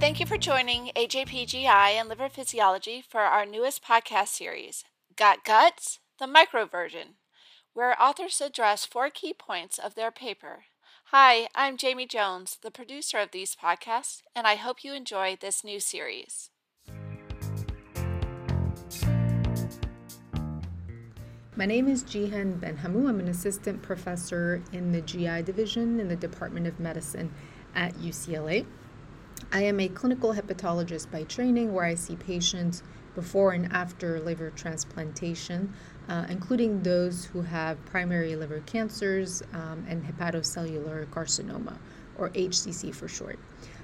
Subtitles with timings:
[0.00, 4.84] Thank you for joining AJPGI and Liver Physiology for our newest podcast series,
[5.16, 5.98] Got Guts?
[6.20, 7.16] The Micro Version,
[7.74, 10.66] where authors address four key points of their paper.
[11.06, 15.64] Hi, I'm Jamie Jones, the producer of these podcasts, and I hope you enjoy this
[15.64, 16.50] new series.
[21.56, 23.08] My name is Jihane Benhammou.
[23.08, 27.34] I'm an assistant professor in the GI division in the Department of Medicine
[27.74, 28.64] at UCLA.
[29.52, 32.82] I am a clinical hepatologist by training where I see patients
[33.14, 35.72] before and after liver transplantation,
[36.08, 41.78] uh, including those who have primary liver cancers um, and hepatocellular carcinoma,
[42.16, 43.38] or HCC for short.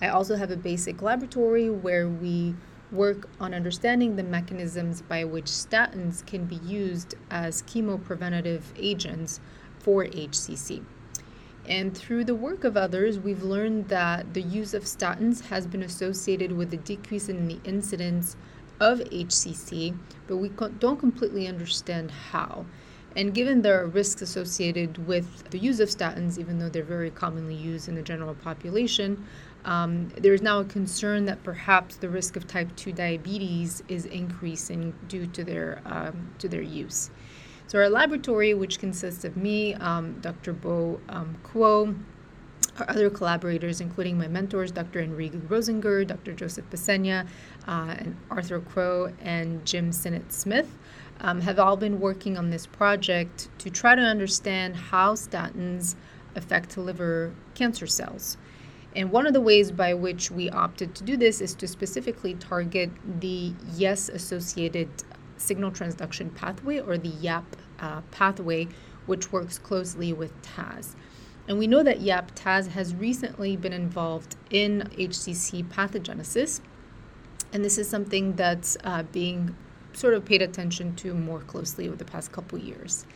[0.00, 2.54] I also have a basic laboratory where we
[2.92, 9.40] work on understanding the mechanisms by which statins can be used as chemopreventative agents
[9.78, 10.84] for HCC.
[11.68, 15.82] And through the work of others, we've learned that the use of statins has been
[15.82, 18.36] associated with a decrease in the incidence
[18.78, 19.96] of HCC,
[20.28, 22.66] but we don't completely understand how.
[23.16, 27.10] And given there are risks associated with the use of statins, even though they're very
[27.10, 29.24] commonly used in the general population,
[29.64, 34.04] um, there is now a concern that perhaps the risk of type 2 diabetes is
[34.04, 37.10] increasing due to their, um, to their use.
[37.68, 40.52] So our laboratory, which consists of me, um, Dr.
[40.52, 41.98] Bo um, Kuo,
[42.78, 45.00] our other collaborators, including my mentors, Dr.
[45.00, 46.32] Enrique Rozengurt, Dr.
[46.32, 47.26] Joseph Pisegna,
[47.66, 50.78] uh, and Arthur Ko, and Jim Sinnett Smith,
[51.20, 55.96] um, have all been working on this project to try to understand how statins
[56.36, 58.36] affect liver cancer cells.
[58.94, 62.34] And one of the ways by which we opted to do this is to specifically
[62.34, 64.88] target the yes associated
[65.36, 68.68] signal transduction pathway or the YAP uh, pathway,
[69.06, 70.96] which works closely with TAZ.
[71.48, 76.60] And we know that YAP TAZ has recently been involved in HCC pathogenesis.
[77.52, 79.54] And this is something that's uh, being
[79.92, 83.06] sort of paid attention to more closely over the past couple years.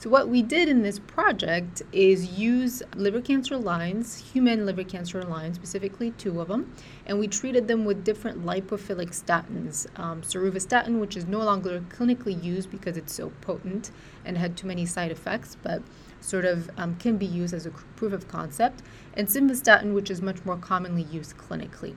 [0.00, 5.22] So, what we did in this project is use liver cancer lines, human liver cancer
[5.22, 6.74] lines, specifically two of them,
[7.04, 9.86] and we treated them with different lipophilic statins.
[10.00, 13.90] Um, Rosuvastatin, which is no longer clinically used because it's so potent
[14.24, 15.82] and had too many side effects, but
[16.22, 18.80] sort of um, can be used as a proof of concept,
[19.12, 21.94] and simvastatin, which is much more commonly used clinically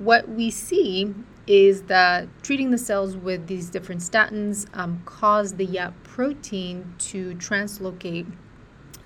[0.00, 1.14] what we see
[1.46, 7.34] is that treating the cells with these different statins um, cause the YAP protein to
[7.36, 8.26] translocate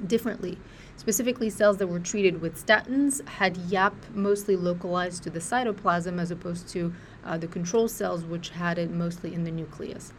[0.06, 0.59] differently.
[0.97, 6.31] Specifically, cells that were treated with statins had YAP mostly localized to the cytoplasm as
[6.31, 10.14] opposed to uh, the control cells, which had it mostly in the nucleus.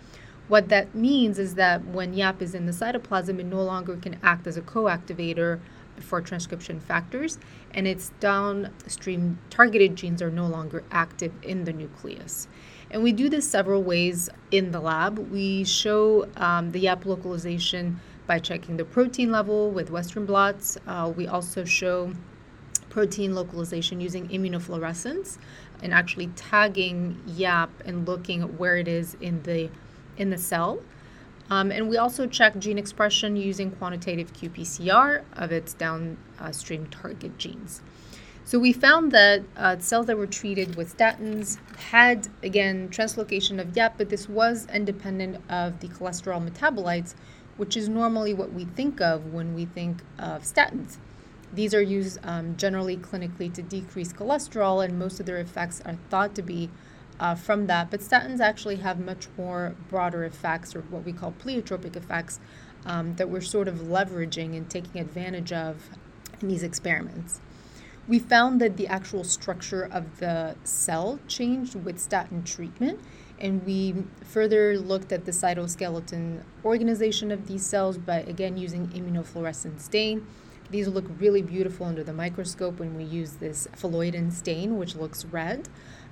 [0.48, 4.20] What that means is that when YAP is in the cytoplasm, it no longer can
[4.22, 5.60] act as a co activator
[6.00, 7.40] for transcription factors,
[7.72, 12.48] and its downstream targeted genes are no longer active in the nucleus.
[12.96, 15.20] And we do this several ways in the lab.
[15.20, 20.78] We show um, the YAP localization by checking the protein level with Western blots.
[20.88, 22.14] Uh, we also show
[22.90, 25.38] protein localization using immunofluorescence
[25.84, 29.70] and actually tagging YAP and looking at where it is in the
[30.16, 30.82] in the cell.
[31.50, 37.82] Um, and we also check gene expression using quantitative qPCR of its downstream target genes.
[38.48, 41.58] So we found that uh, cells that were treated with statins
[41.90, 47.16] had, again, translocation of YAP, but this was independent of the cholesterol metabolites,
[47.58, 50.98] which is normally what we think of when we think of statins.
[51.54, 55.98] These are used um, generally clinically to decrease cholesterol, and most of their effects are
[56.12, 56.70] thought to be
[57.20, 57.90] uh, from that.
[57.90, 62.40] But statins actually have much more broader effects, or what we call pleiotropic effects,
[62.86, 65.90] um, that we're sort of leveraging and taking advantage of
[66.42, 67.42] in these experiments.
[68.08, 73.00] We found that the actual structure of the cell changed with statin treatment,
[73.40, 79.80] and we further looked at the cytoskeleton organization of these cells by again using immunofluorescent
[79.80, 80.28] stain.
[80.70, 85.26] These look really beautiful under the microscope when we use this phalloidin stain, which looks
[85.26, 85.68] red.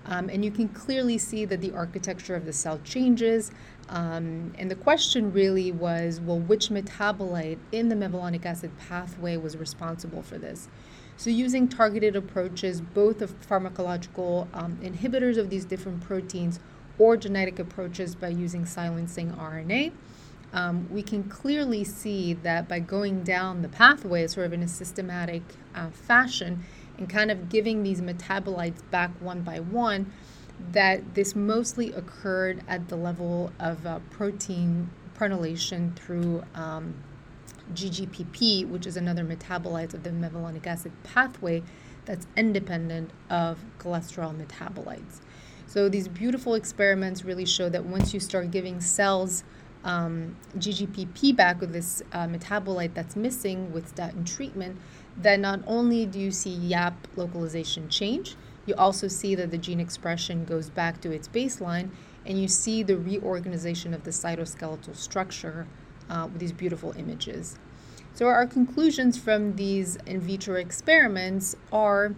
[0.06, 3.51] Um, and you can clearly see that the architecture of the cell changes.
[3.89, 9.57] Um, and the question really was well, which metabolite in the mevalonic acid pathway was
[9.57, 10.68] responsible for this?
[11.15, 16.60] So, using targeted approaches, both of pharmacological um, inhibitors of these different proteins
[16.98, 19.92] or genetic approaches by using silencing RNA,
[20.54, 24.68] um, we can clearly see that by going down the pathway, sort of in a
[24.68, 25.42] systematic
[25.74, 26.63] uh, fashion,
[26.98, 30.12] and kind of giving these metabolites back one by one,
[30.71, 36.94] that this mostly occurred at the level of uh, protein prenylation through um,
[37.74, 41.63] GGPP, which is another metabolite of the mevalonic acid pathway
[42.06, 45.21] that's independent of cholesterol metabolites.
[45.65, 49.44] So these beautiful experiments really show that once you start giving cells
[49.83, 54.77] um, GGPP back with this uh, metabolite that's missing with statin treatment,
[55.18, 59.80] then not only do you see YAP localization change, you also see that the gene
[59.80, 61.89] expression goes back to its baseline,
[62.25, 65.68] and you see the reorganization of the cytoskeletal structure
[66.09, 67.57] uh, with these beautiful images.
[68.13, 72.13] So, our conclusions from these in vitro experiments are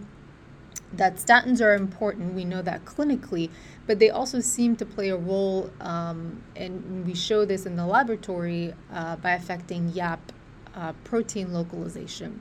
[0.92, 2.34] that statins are important.
[2.34, 3.50] We know that clinically,
[3.86, 7.86] but they also seem to play a role, um, and we show this in the
[7.86, 10.32] laboratory uh, by affecting YAP
[10.74, 12.40] uh, protein localization.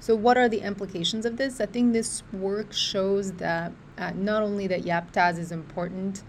[0.00, 1.60] So, what are the implications of this?
[1.60, 6.22] I think this work shows that uh, not only that YAPTAZ is important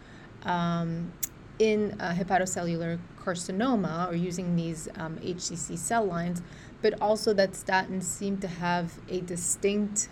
[0.44, 1.14] um,
[1.60, 6.42] in hepatocellular carcinoma or using these um, HCC cell lines,
[6.82, 10.10] but also that statins seem to have a distinct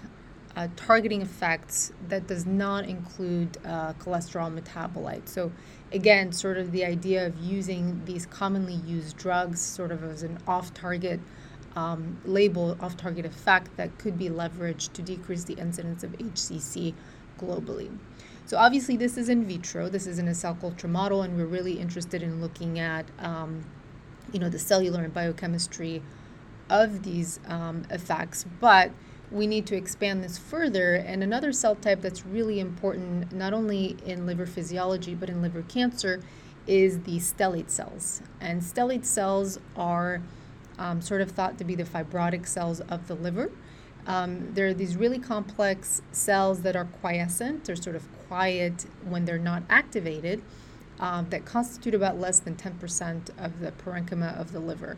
[0.55, 5.29] uh, targeting effect that does not include uh, cholesterol metabolites.
[5.29, 5.51] So,
[5.91, 10.39] again, sort of the idea of using these commonly used drugs sort of as an
[10.47, 11.19] off target
[11.75, 16.93] um, label, off target effect that could be leveraged to decrease the incidence of HCC
[17.37, 17.95] globally.
[18.45, 21.45] So, obviously, this is in vitro, this is in a cell culture model, and we're
[21.45, 23.65] really interested in looking at um,
[24.31, 26.01] you know, the cellular and biochemistry
[26.69, 28.45] of these um, effects.
[28.59, 28.91] But
[29.31, 30.95] we need to expand this further.
[30.95, 35.63] And another cell type that's really important, not only in liver physiology, but in liver
[35.63, 36.21] cancer,
[36.67, 38.21] is the stellate cells.
[38.41, 40.21] And stellate cells are
[40.77, 43.51] um, sort of thought to be the fibrotic cells of the liver.
[44.07, 49.39] Um, they're these really complex cells that are quiescent, they're sort of quiet when they're
[49.39, 50.41] not activated,
[50.99, 54.97] um, that constitute about less than 10% of the parenchyma of the liver.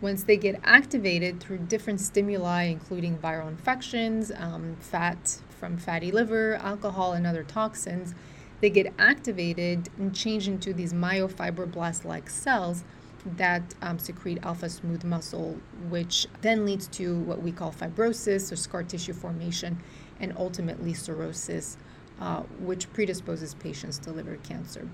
[0.00, 6.54] Once they get activated through different stimuli, including viral infections, um, fat from fatty liver,
[6.56, 8.14] alcohol, and other toxins,
[8.60, 12.84] they get activated and change into these myofibroblast like cells
[13.36, 15.56] that um, secrete alpha smooth muscle,
[15.88, 19.78] which then leads to what we call fibrosis or scar tissue formation,
[20.20, 21.76] and ultimately cirrhosis,
[22.20, 24.88] uh, which predisposes patients to liver cancer.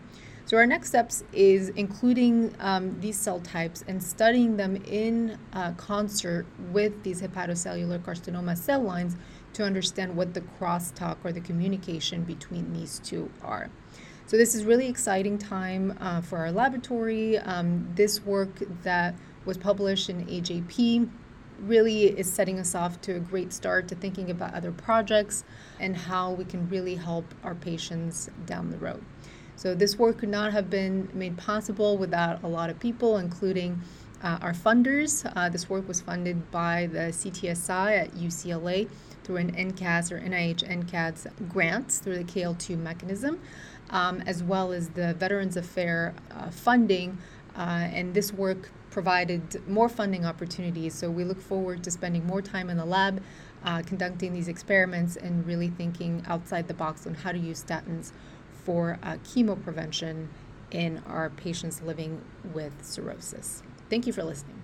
[0.46, 5.72] So our next steps is including um, these cell types and studying them in uh,
[5.72, 9.16] concert with these hepatocellular carcinoma cell lines
[9.54, 13.70] to understand what the crosstalk or the communication between these two are.
[14.26, 17.38] So this is really exciting time uh, for our laboratory.
[17.38, 21.10] Um, this work that was published in AJP
[21.60, 25.44] really is setting us off to a great start to thinking about other projects
[25.78, 29.04] and how we can really help our patients down the road.
[29.56, 33.82] So this work could not have been made possible without a lot of people, including
[34.22, 35.30] uh, our funders.
[35.36, 38.88] Uh, this work was funded by the CTSI at UCLA
[39.22, 43.40] through an NCATS or NIH NCATS grants through the KL2 mechanism,
[43.94, 47.16] um, as well as the Veterans Affairs uh, funding.
[47.56, 50.94] Uh, and this work provided more funding opportunities.
[50.94, 53.22] So we look forward to spending more time in the lab,
[53.64, 58.12] uh, conducting these experiments, and really thinking outside the box on how to use statins
[58.64, 60.28] for uh, chemo prevention
[60.72, 62.20] in our patients living
[62.52, 63.62] with cirrhosis.
[63.88, 64.60] Thank you for listening.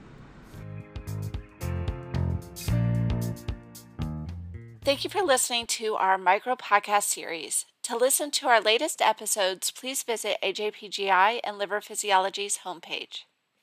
[4.83, 7.67] Thank you for listening to our micro podcast series.
[7.91, 13.25] To listen to our latest episodes, please visit AJPGI and Liver Physiology's homepage.